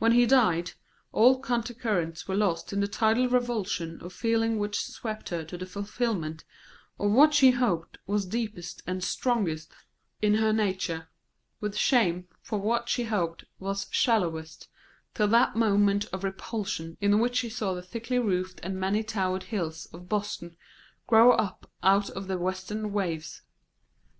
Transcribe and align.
When 0.00 0.10
he 0.10 0.26
died, 0.26 0.72
all 1.12 1.40
counter 1.40 1.72
currents 1.72 2.26
were 2.26 2.34
lost 2.34 2.72
in 2.72 2.80
the 2.80 2.88
tidal 2.88 3.28
revulsion 3.28 4.00
of 4.00 4.12
feeling 4.12 4.58
which 4.58 4.80
swept 4.82 5.28
her 5.28 5.44
to 5.44 5.56
the 5.56 5.66
fulfilment 5.66 6.42
of 6.98 7.12
what 7.12 7.32
she 7.32 7.52
hoped 7.52 7.98
was 8.04 8.26
deepest 8.26 8.82
and 8.88 9.04
strongest 9.04 9.70
in 10.20 10.34
her 10.34 10.52
nature, 10.52 11.10
with 11.60 11.76
shame 11.76 12.26
for 12.40 12.58
what 12.58 12.88
she 12.88 13.04
hoped 13.04 13.44
was 13.60 13.86
shallowest, 13.92 14.66
till 15.14 15.28
that 15.28 15.54
moment 15.54 16.06
of 16.12 16.24
repulsion 16.24 16.96
in 17.00 17.20
which 17.20 17.36
she 17.36 17.48
saw 17.48 17.72
the 17.72 17.82
thickly 17.82 18.18
roofed 18.18 18.58
and 18.64 18.80
many 18.80 19.04
towered 19.04 19.44
hills 19.44 19.86
of 19.92 20.08
Boston 20.08 20.56
grow 21.06 21.30
up 21.30 21.70
out 21.84 22.10
of 22.10 22.26
the 22.26 22.36
western 22.36 22.92
waves. 22.92 23.42